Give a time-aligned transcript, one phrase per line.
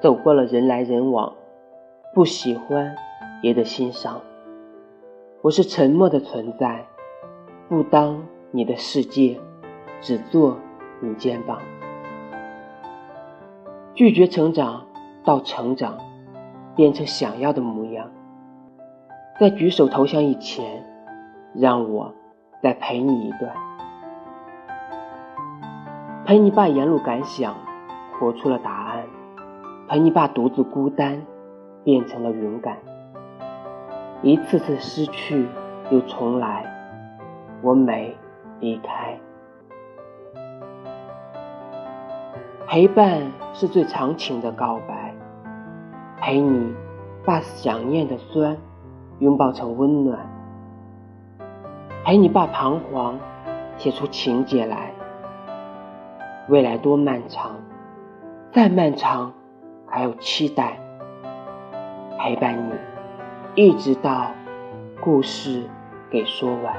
[0.00, 1.34] 走过了人来人往，
[2.14, 2.94] 不喜欢
[3.42, 4.20] 也得欣赏。
[5.42, 6.86] 我是沉默的存在，
[7.68, 8.22] 不当
[8.52, 9.40] 你的世界，
[10.00, 10.56] 只做
[11.00, 11.58] 你肩膀。
[13.92, 14.86] 拒绝成长，
[15.24, 15.98] 到成长，
[16.76, 18.08] 变成想要的模样。
[19.40, 20.84] 在举手投降以前，
[21.54, 22.14] 让我
[22.62, 23.52] 再陪你一段，
[26.24, 27.56] 陪你把沿路感想
[28.20, 28.87] 活出了答案，
[29.88, 31.24] 陪你把独自孤单
[31.82, 32.76] 变成了勇敢。
[34.20, 35.48] 一次次失去
[35.90, 36.66] 又重来，
[37.62, 38.14] 我没
[38.60, 39.18] 离开。
[42.66, 43.22] 陪伴
[43.54, 45.14] 是最长情的告白，
[46.20, 46.74] 陪你
[47.24, 48.54] 把想念的酸
[49.20, 50.18] 拥抱成温暖，
[52.04, 53.18] 陪你把彷徨
[53.78, 54.92] 写出情节来。
[56.50, 57.52] 未来多漫长，
[58.52, 59.32] 再漫长
[59.98, 60.78] 还有期待，
[62.20, 62.72] 陪伴你，
[63.56, 64.30] 一直到
[65.00, 65.68] 故事
[66.08, 66.72] 给说完。